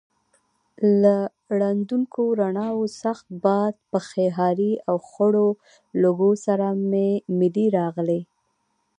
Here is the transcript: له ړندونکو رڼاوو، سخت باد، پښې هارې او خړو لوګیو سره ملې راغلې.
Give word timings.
له 1.01 1.15
ړندونکو 1.59 2.23
رڼاوو، 2.41 2.85
سخت 3.03 3.25
باد، 3.43 3.73
پښې 3.91 4.25
هارې 4.37 4.73
او 4.89 4.95
خړو 5.09 5.49
لوګیو 6.01 6.33
سره 6.45 6.67
ملې 7.39 7.65
راغلې. 7.77 8.21